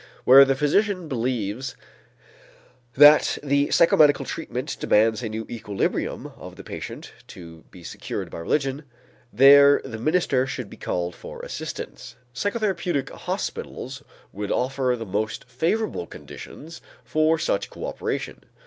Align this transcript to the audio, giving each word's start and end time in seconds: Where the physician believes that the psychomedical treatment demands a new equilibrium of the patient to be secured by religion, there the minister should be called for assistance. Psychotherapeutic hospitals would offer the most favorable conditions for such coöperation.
Where 0.23 0.45
the 0.45 0.55
physician 0.55 1.07
believes 1.07 1.75
that 2.95 3.37
the 3.43 3.67
psychomedical 3.67 4.25
treatment 4.25 4.77
demands 4.79 5.21
a 5.21 5.29
new 5.29 5.45
equilibrium 5.47 6.33
of 6.37 6.55
the 6.55 6.63
patient 6.63 7.13
to 7.27 7.65
be 7.69 7.83
secured 7.83 8.31
by 8.31 8.39
religion, 8.39 8.85
there 9.31 9.79
the 9.85 9.99
minister 9.99 10.47
should 10.47 10.71
be 10.71 10.75
called 10.77 11.13
for 11.15 11.41
assistance. 11.43 12.15
Psychotherapeutic 12.33 13.11
hospitals 13.11 14.01
would 14.33 14.51
offer 14.51 14.95
the 14.97 15.05
most 15.05 15.47
favorable 15.47 16.07
conditions 16.07 16.81
for 17.05 17.37
such 17.37 17.69
coöperation. 17.69 18.39